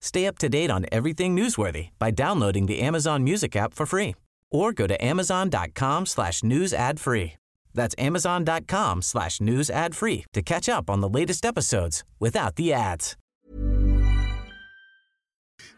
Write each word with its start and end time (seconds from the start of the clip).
Stay 0.00 0.26
up 0.26 0.38
to 0.38 0.48
date 0.48 0.70
on 0.70 0.86
everything 0.90 1.36
newsworthy 1.36 1.90
by 1.98 2.10
downloading 2.10 2.66
the 2.66 2.80
Amazon 2.80 3.22
Music 3.22 3.54
app 3.54 3.74
for 3.74 3.86
free 3.86 4.14
or 4.50 4.72
go 4.72 4.86
to 4.86 4.96
amazon.com 5.04 6.06
slash 6.06 6.42
news 6.42 6.72
ad 6.72 6.98
free. 6.98 7.34
That's 7.74 7.94
amazon.com 7.98 9.02
slash 9.02 9.40
news 9.40 9.70
ad 9.70 9.94
free 9.94 10.24
to 10.32 10.42
catch 10.42 10.68
up 10.68 10.90
on 10.90 11.00
the 11.00 11.08
latest 11.08 11.44
episodes 11.44 12.02
without 12.18 12.56
the 12.56 12.72
ads. 12.72 13.16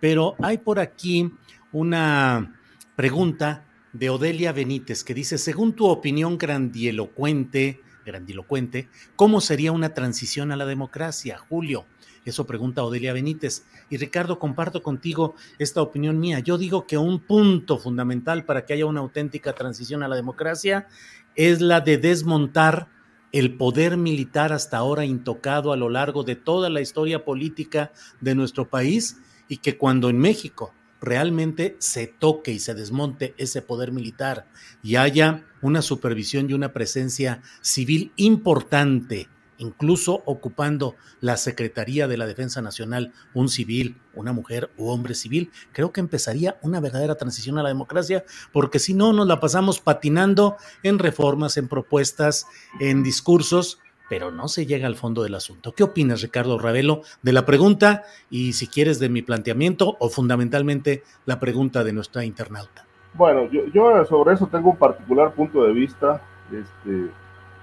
Pero 0.00 0.34
hay 0.42 0.58
por 0.58 0.78
aquí 0.78 1.30
una 1.72 2.58
pregunta 2.96 3.66
de 3.92 4.10
Odelia 4.10 4.52
Benítez 4.52 5.04
que 5.04 5.14
dice, 5.14 5.38
según 5.38 5.74
tu 5.74 5.86
opinión 5.86 6.38
grandielocuente, 6.38 7.80
grandilocuente, 8.04 8.88
¿cómo 9.16 9.40
sería 9.40 9.72
una 9.72 9.94
transición 9.94 10.52
a 10.52 10.56
la 10.56 10.66
democracia, 10.66 11.38
Julio? 11.38 11.86
Eso 12.26 12.44
pregunta 12.44 12.82
Odelia 12.82 13.12
Benítez. 13.12 13.64
Y 13.88 13.96
Ricardo, 13.96 14.38
comparto 14.38 14.82
contigo 14.82 15.36
esta 15.58 15.80
opinión 15.80 16.18
mía. 16.18 16.40
Yo 16.40 16.58
digo 16.58 16.86
que 16.86 16.98
un 16.98 17.20
punto 17.20 17.78
fundamental 17.78 18.44
para 18.44 18.66
que 18.66 18.74
haya 18.74 18.84
una 18.84 19.00
auténtica 19.00 19.54
transición 19.54 20.02
a 20.02 20.08
la 20.08 20.16
democracia 20.16 20.88
es 21.36 21.60
la 21.60 21.80
de 21.80 21.98
desmontar 21.98 22.88
el 23.30 23.56
poder 23.56 23.96
militar 23.96 24.52
hasta 24.52 24.76
ahora 24.76 25.04
intocado 25.04 25.72
a 25.72 25.76
lo 25.76 25.88
largo 25.88 26.24
de 26.24 26.34
toda 26.34 26.68
la 26.68 26.80
historia 26.80 27.24
política 27.24 27.92
de 28.20 28.34
nuestro 28.34 28.68
país 28.68 29.18
y 29.48 29.58
que 29.58 29.76
cuando 29.76 30.10
en 30.10 30.18
México 30.18 30.74
realmente 31.00 31.76
se 31.78 32.08
toque 32.08 32.50
y 32.50 32.58
se 32.58 32.74
desmonte 32.74 33.34
ese 33.38 33.62
poder 33.62 33.92
militar 33.92 34.48
y 34.82 34.96
haya 34.96 35.44
una 35.62 35.82
supervisión 35.82 36.50
y 36.50 36.54
una 36.54 36.72
presencia 36.72 37.42
civil 37.60 38.12
importante, 38.16 39.28
incluso 39.58 40.22
ocupando 40.24 40.94
la 41.20 41.36
Secretaría 41.36 42.08
de 42.08 42.16
la 42.16 42.26
Defensa 42.26 42.62
Nacional, 42.62 43.12
un 43.34 43.48
civil, 43.48 43.96
una 44.14 44.32
mujer 44.32 44.70
u 44.76 44.88
hombre 44.88 45.14
civil, 45.14 45.50
creo 45.72 45.92
que 45.92 46.00
empezaría 46.00 46.58
una 46.62 46.80
verdadera 46.80 47.16
transición 47.16 47.58
a 47.58 47.62
la 47.62 47.68
democracia, 47.68 48.24
porque 48.52 48.78
si 48.78 48.94
no 48.94 49.12
nos 49.12 49.26
la 49.26 49.40
pasamos 49.40 49.80
patinando 49.80 50.56
en 50.82 50.98
reformas, 50.98 51.56
en 51.56 51.68
propuestas, 51.68 52.46
en 52.80 53.02
discursos 53.02 53.78
pero 54.08 54.30
no 54.30 54.48
se 54.48 54.66
llega 54.66 54.86
al 54.86 54.94
fondo 54.94 55.22
del 55.22 55.34
asunto. 55.34 55.72
¿Qué 55.72 55.82
opinas, 55.82 56.22
Ricardo 56.22 56.58
Ravelo, 56.58 57.02
de 57.22 57.32
la 57.32 57.44
pregunta 57.44 58.04
y 58.30 58.52
si 58.52 58.68
quieres 58.68 58.98
de 58.98 59.08
mi 59.08 59.22
planteamiento 59.22 59.96
o 59.98 60.08
fundamentalmente 60.08 61.02
la 61.24 61.40
pregunta 61.40 61.82
de 61.82 61.92
nuestra 61.92 62.24
internauta? 62.24 62.86
Bueno, 63.14 63.48
yo, 63.50 64.04
sobre 64.04 64.34
eso 64.34 64.46
tengo 64.46 64.70
un 64.70 64.76
particular 64.76 65.32
punto 65.32 65.64
de 65.64 65.72
vista. 65.72 66.20
Este, 66.52 67.10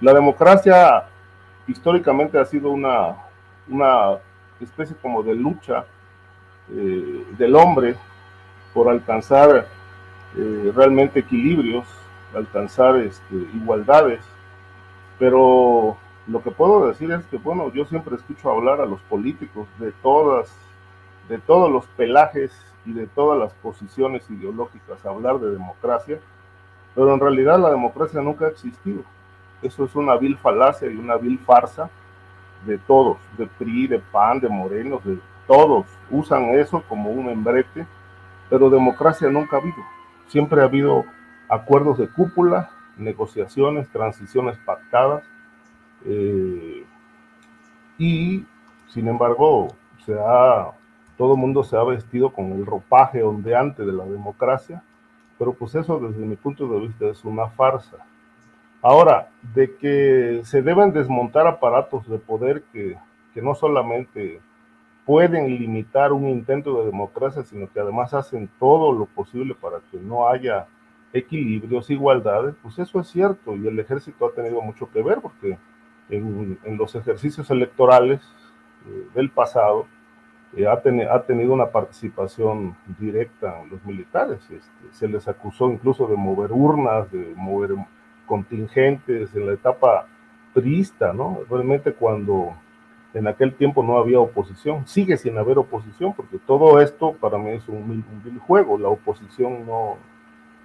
la 0.00 0.12
democracia 0.12 1.04
históricamente 1.66 2.38
ha 2.38 2.44
sido 2.44 2.70
una, 2.70 3.16
una 3.68 4.18
especie 4.60 4.96
como 4.96 5.22
de 5.22 5.34
lucha 5.34 5.84
eh, 6.70 7.24
del 7.36 7.56
hombre 7.56 7.96
por 8.72 8.88
alcanzar 8.88 9.66
eh, 10.36 10.72
realmente 10.74 11.20
equilibrios, 11.20 11.86
alcanzar 12.34 12.96
este, 12.96 13.34
igualdades, 13.54 14.20
pero 15.18 15.96
lo 16.26 16.42
que 16.42 16.50
puedo 16.50 16.88
decir 16.88 17.12
es 17.12 17.24
que, 17.26 17.36
bueno, 17.36 17.72
yo 17.72 17.84
siempre 17.84 18.16
escucho 18.16 18.50
hablar 18.50 18.80
a 18.80 18.86
los 18.86 19.00
políticos 19.02 19.68
de 19.78 19.92
todas, 20.02 20.50
de 21.28 21.38
todos 21.38 21.70
los 21.70 21.86
pelajes 21.86 22.52
y 22.84 22.92
de 22.92 23.06
todas 23.06 23.38
las 23.38 23.52
posiciones 23.54 24.28
ideológicas, 24.30 25.04
hablar 25.06 25.38
de 25.38 25.52
democracia, 25.52 26.18
pero 26.94 27.12
en 27.12 27.20
realidad 27.20 27.58
la 27.58 27.70
democracia 27.70 28.20
nunca 28.20 28.46
ha 28.46 28.48
existido. 28.48 29.02
Eso 29.64 29.84
es 29.84 29.94
una 29.96 30.16
vil 30.16 30.36
falacia 30.36 30.88
y 30.90 30.96
una 30.96 31.16
vil 31.16 31.38
farsa 31.38 31.90
de 32.66 32.78
todos, 32.78 33.16
de 33.38 33.46
PRI, 33.46 33.86
de 33.86 33.98
PAN, 33.98 34.38
de 34.38 34.48
Morenos, 34.48 35.02
de 35.04 35.18
todos. 35.46 35.86
Usan 36.10 36.50
eso 36.50 36.82
como 36.88 37.10
un 37.10 37.28
embrete, 37.30 37.86
pero 38.50 38.68
democracia 38.68 39.28
nunca 39.30 39.56
ha 39.56 39.60
habido. 39.60 39.82
Siempre 40.28 40.60
ha 40.60 40.64
habido 40.64 41.04
acuerdos 41.48 41.98
de 41.98 42.08
cúpula, 42.08 42.70
negociaciones, 42.98 43.88
transiciones 43.88 44.58
pactadas, 44.58 45.24
eh, 46.04 46.84
y 47.98 48.44
sin 48.88 49.08
embargo, 49.08 49.68
se 50.04 50.14
ha, 50.14 50.70
todo 51.16 51.34
el 51.34 51.40
mundo 51.40 51.64
se 51.64 51.76
ha 51.76 51.82
vestido 51.84 52.30
con 52.30 52.52
el 52.52 52.66
ropaje 52.66 53.22
ondeante 53.22 53.84
de 53.84 53.92
la 53.92 54.04
democracia, 54.04 54.82
pero 55.38 55.54
pues 55.54 55.74
eso 55.74 55.98
desde 55.98 56.24
mi 56.24 56.36
punto 56.36 56.68
de 56.68 56.80
vista 56.80 57.06
es 57.06 57.24
una 57.24 57.48
farsa. 57.48 57.96
Ahora, 58.84 59.30
de 59.54 59.76
que 59.76 60.42
se 60.44 60.60
deben 60.60 60.92
desmontar 60.92 61.46
aparatos 61.46 62.06
de 62.06 62.18
poder 62.18 62.64
que, 62.70 62.98
que 63.32 63.40
no 63.40 63.54
solamente 63.54 64.42
pueden 65.06 65.46
limitar 65.58 66.12
un 66.12 66.28
intento 66.28 66.80
de 66.80 66.90
democracia, 66.90 67.44
sino 67.44 67.72
que 67.72 67.80
además 67.80 68.12
hacen 68.12 68.46
todo 68.58 68.92
lo 68.92 69.06
posible 69.06 69.54
para 69.54 69.78
que 69.90 69.96
no 69.96 70.28
haya 70.28 70.66
equilibrios, 71.14 71.88
igualdades, 71.88 72.56
pues 72.62 72.78
eso 72.78 73.00
es 73.00 73.08
cierto 73.08 73.56
y 73.56 73.66
el 73.66 73.80
ejército 73.80 74.26
ha 74.26 74.34
tenido 74.34 74.60
mucho 74.60 74.90
que 74.90 75.02
ver 75.02 75.22
porque 75.22 75.56
en, 76.10 76.58
los 76.76 76.94
ejercicios 76.94 77.50
electorales 77.50 78.20
eh, 78.86 79.06
del 79.14 79.30
pasado 79.30 79.86
eh, 80.58 80.66
ha, 80.66 80.72
ha, 80.72 81.22
tenido 81.22 81.54
una 81.54 81.70
participación 81.70 82.76
directa 82.98 83.62
en 83.62 83.70
los 83.70 83.82
militares. 83.86 84.40
Este, 84.50 84.92
se 84.92 85.08
les 85.08 85.26
acusó 85.26 85.70
incluso 85.70 86.06
de 86.06 86.16
mover 86.16 86.52
urnas, 86.52 87.10
de 87.10 87.32
mover 87.34 87.70
contingentes 88.26 89.34
en 89.34 89.46
la 89.46 89.52
etapa 89.52 90.06
priista, 90.52 91.12
¿no? 91.12 91.40
Realmente 91.50 91.92
cuando 91.92 92.54
en 93.12 93.28
aquel 93.28 93.54
tiempo 93.54 93.82
no 93.82 93.98
había 93.98 94.18
oposición, 94.18 94.86
sigue 94.86 95.16
sin 95.16 95.38
haber 95.38 95.58
oposición, 95.58 96.14
porque 96.14 96.38
todo 96.38 96.80
esto 96.80 97.12
para 97.12 97.38
mí 97.38 97.50
es 97.50 97.68
un, 97.68 98.04
un 98.26 98.38
juego, 98.40 98.76
la 98.76 98.88
oposición 98.88 99.66
no, 99.66 99.96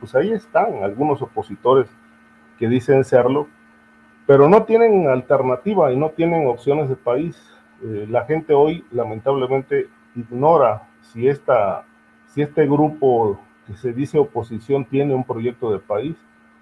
pues 0.00 0.14
ahí 0.14 0.32
están 0.32 0.82
algunos 0.82 1.20
opositores 1.22 1.88
que 2.58 2.68
dicen 2.68 3.04
serlo, 3.04 3.48
pero 4.26 4.48
no 4.48 4.64
tienen 4.64 5.08
alternativa 5.08 5.92
y 5.92 5.96
no 5.96 6.10
tienen 6.10 6.46
opciones 6.46 6.88
de 6.88 6.96
país. 6.96 7.40
Eh, 7.82 8.06
la 8.10 8.24
gente 8.24 8.52
hoy 8.52 8.84
lamentablemente 8.90 9.88
ignora 10.14 10.88
si, 11.00 11.28
esta, 11.28 11.84
si 12.26 12.42
este 12.42 12.66
grupo 12.66 13.40
que 13.66 13.74
se 13.74 13.92
dice 13.92 14.18
oposición 14.18 14.84
tiene 14.84 15.14
un 15.14 15.24
proyecto 15.24 15.70
de 15.72 15.78
país. 15.78 16.16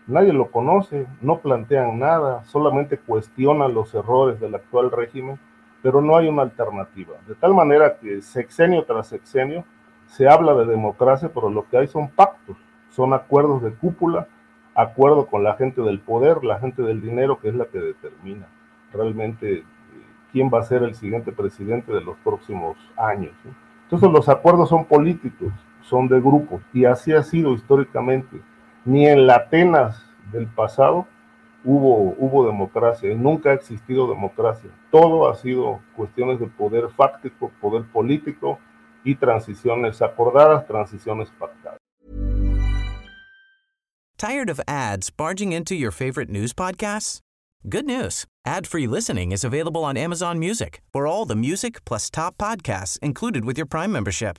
Nadie 0.07 0.33
lo 0.33 0.51
conoce, 0.51 1.07
no 1.21 1.39
plantean 1.39 1.99
nada, 1.99 2.45
solamente 2.45 2.99
cuestionan 2.99 3.75
los 3.75 3.95
errores 3.95 4.39
del 4.41 4.55
actual 4.55 4.91
régimen, 4.91 5.39
pero 5.83 6.01
no 6.01 6.17
hay 6.17 6.29
una 6.29 6.43
alternativa. 6.43 7.15
De 7.27 7.35
tal 7.35 7.55
manera 7.55 7.99
que 7.99 8.23
sexenio 8.23 8.85
tras 8.85 9.09
sexenio 9.09 9.65
se 10.07 10.29
habla 10.29 10.55
de 10.55 10.67
democracia, 10.67 11.31
pero 11.35 11.51
lo 11.51 11.69
que 11.69 11.79
hay 11.79 11.87
son 11.89 12.09
pactos, 12.09 12.57
son 12.91 13.13
acuerdos 13.13 13.63
de 13.63 13.73
cúpula 13.73 14.29
acuerdo 14.77 15.27
con 15.27 15.43
la 15.43 15.55
gente 15.55 15.81
del 15.81 16.01
poder, 16.01 16.45
la 16.45 16.59
gente 16.59 16.83
del 16.83 17.01
dinero, 17.01 17.41
que 17.41 17.49
es 17.49 17.55
la 17.55 17.65
que 17.65 17.81
determina 17.81 18.47
realmente 18.93 19.59
eh, 19.59 19.65
quién 20.33 20.51
va 20.53 20.61
a 20.61 20.65
ser 20.65 20.83
el 20.83 20.95
siguiente 20.95 21.33
presidente 21.33 21.93
de 21.93 22.03
los 22.03 22.17
próximos 22.19 22.77
años. 22.97 23.33
Entonces 23.85 24.11
los 24.11 24.29
acuerdos 24.29 24.69
son 24.69 24.85
políticos, 24.85 25.53
son 25.81 26.09
de 26.09 26.21
grupos, 26.21 26.61
y 26.73 26.85
así 26.85 27.13
ha 27.13 27.23
sido 27.23 27.53
históricamente. 27.55 28.41
Ni 28.87 29.09
en 29.09 29.27
la 29.27 29.35
Atenas 29.35 30.01
del 30.31 30.47
pasado 30.47 31.09
hubo, 31.65 32.15
hubo 32.19 32.47
democracia, 32.47 33.13
nunca 33.17 33.51
ha 33.51 33.55
existido 33.55 34.09
democracia. 34.09 34.71
Todo 34.93 35.29
ha 35.29 35.35
sido 35.35 35.81
cuestiones 35.97 36.39
de 36.39 36.47
poder 36.47 36.89
fáctico, 36.97 37.51
poder 37.61 37.85
político 37.93 38.61
y 39.03 39.17
transiciones 39.17 40.01
acordadas, 40.03 40.69
transiciones 40.69 41.29
pactadas. 41.31 41.81
Tired 44.19 44.49
of 44.49 44.61
ads 44.69 45.11
barging 45.11 45.53
into 45.53 45.75
your 45.75 45.91
favorite 45.91 46.31
news 46.31 46.55
podcasts? 46.55 47.19
Good 47.69 47.87
news. 47.87 48.25
Ad-free 48.47 48.87
listening 48.87 49.33
is 49.33 49.43
available 49.43 49.85
on 49.85 49.97
Amazon 49.97 50.39
Music. 50.39 50.81
For 50.93 51.09
all 51.09 51.27
the 51.27 51.35
music 51.35 51.85
plus 51.85 52.09
top 52.09 52.39
podcasts 52.39 52.99
included 53.03 53.45
with 53.45 53.59
your 53.59 53.67
Prime 53.67 53.91
membership. 53.91 54.39